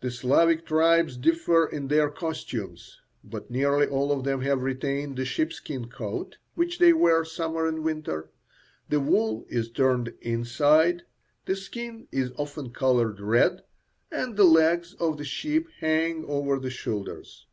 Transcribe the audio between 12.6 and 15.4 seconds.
coloured red, and the legs of the